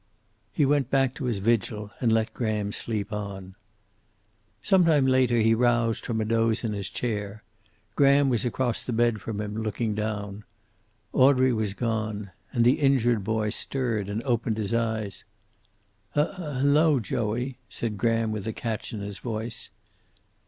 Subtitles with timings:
[0.51, 3.53] He went back to his vigil, and let Graham sleep on.
[4.63, 7.43] Some time later he roused from a doze in his chair.
[7.93, 10.43] Graham was across the bed from him, looking down.
[11.13, 12.31] Audrey was gone.
[12.51, 15.23] And the injured boy stirred and opened his eyes.
[16.17, 19.69] "H hello, Joey," said Graham, with a catch in his voice.